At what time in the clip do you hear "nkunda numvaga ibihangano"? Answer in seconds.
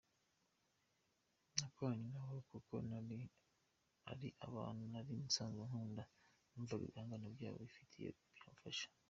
5.69-7.25